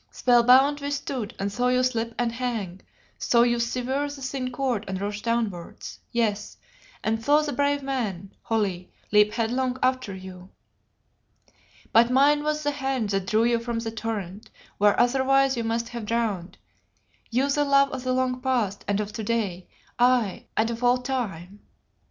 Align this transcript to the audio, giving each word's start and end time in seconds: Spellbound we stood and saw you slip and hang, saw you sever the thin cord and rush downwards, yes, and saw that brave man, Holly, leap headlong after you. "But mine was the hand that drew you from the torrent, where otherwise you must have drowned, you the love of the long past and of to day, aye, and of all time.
Spellbound 0.09 0.79
we 0.81 0.89
stood 0.89 1.35
and 1.37 1.51
saw 1.51 1.67
you 1.67 1.83
slip 1.83 2.15
and 2.17 2.31
hang, 2.31 2.81
saw 3.19 3.43
you 3.43 3.59
sever 3.59 4.09
the 4.09 4.23
thin 4.23 4.51
cord 4.51 4.83
and 4.87 4.99
rush 4.99 5.21
downwards, 5.21 5.99
yes, 6.11 6.57
and 7.03 7.23
saw 7.23 7.43
that 7.43 7.55
brave 7.55 7.83
man, 7.83 8.33
Holly, 8.41 8.91
leap 9.11 9.33
headlong 9.33 9.77
after 9.83 10.15
you. 10.15 10.49
"But 11.93 12.09
mine 12.09 12.41
was 12.41 12.63
the 12.63 12.71
hand 12.71 13.09
that 13.09 13.27
drew 13.27 13.43
you 13.43 13.59
from 13.59 13.77
the 13.77 13.91
torrent, 13.91 14.49
where 14.79 14.99
otherwise 14.99 15.55
you 15.55 15.63
must 15.63 15.89
have 15.89 16.07
drowned, 16.07 16.57
you 17.29 17.47
the 17.47 17.63
love 17.63 17.91
of 17.91 18.03
the 18.03 18.11
long 18.13 18.41
past 18.41 18.83
and 18.87 18.99
of 18.99 19.13
to 19.13 19.23
day, 19.23 19.67
aye, 19.99 20.47
and 20.57 20.71
of 20.71 20.83
all 20.83 20.97
time. 20.97 21.59